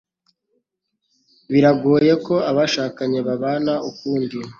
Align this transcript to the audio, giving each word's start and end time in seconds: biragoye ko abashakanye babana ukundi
biragoye 1.51 2.13
ko 2.25 2.35
abashakanye 2.51 3.19
babana 3.27 3.73
ukundi 3.89 4.37